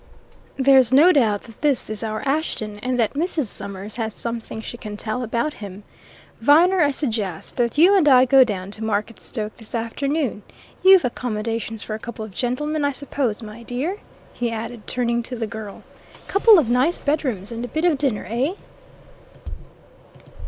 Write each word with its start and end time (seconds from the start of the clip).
"There's 0.55 0.91
no 0.91 1.11
doubt 1.11 1.43
that 1.43 1.61
this 1.61 1.87
is 1.87 2.03
our 2.03 2.23
Ashton, 2.27 2.79
and 2.81 2.99
that 2.99 3.13
Mrs. 3.13 3.45
Summers 3.45 3.97
has 3.97 4.15
something 4.15 4.59
she 4.59 4.75
can 4.75 4.97
tell 4.97 5.21
about 5.21 5.53
him. 5.53 5.83
Viner, 6.39 6.79
I 6.81 6.89
suggest 6.89 7.55
that 7.57 7.77
you 7.77 7.95
and 7.95 8.09
I 8.09 8.25
go 8.25 8.43
down 8.43 8.71
to 8.71 8.81
Marketstoke 8.83 9.55
this 9.57 9.75
afternoon. 9.75 10.41
You've 10.81 11.05
accommodations 11.05 11.83
for 11.83 11.93
a 11.93 11.99
couple 11.99 12.25
of 12.25 12.33
gentlemen, 12.33 12.83
I 12.83 12.93
suppose, 12.93 13.43
my 13.43 13.61
dear?" 13.61 13.99
he 14.33 14.49
added, 14.49 14.87
turning 14.87 15.21
to 15.21 15.35
the 15.35 15.45
girl. 15.45 15.83
"Couple 16.27 16.57
of 16.57 16.67
nice 16.67 16.99
bedrooms 16.99 17.51
and 17.51 17.63
a 17.63 17.67
bit 17.67 17.85
of 17.85 17.99
dinner, 17.99 18.25
eh?" 18.27 18.53